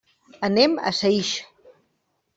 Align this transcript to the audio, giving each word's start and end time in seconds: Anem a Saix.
Anem 0.47 0.73
a 0.91 0.95
Saix. 1.01 1.35